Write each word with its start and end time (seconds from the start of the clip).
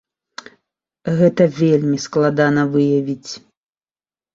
Гэта 1.21 1.43
вельмі 1.59 1.97
складана 2.09 2.61
выявіць. 2.77 3.31